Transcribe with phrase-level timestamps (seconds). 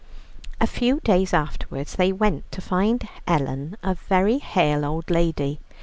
[0.59, 5.59] A few days afterwards they went, to find Ellen a very hale old lady.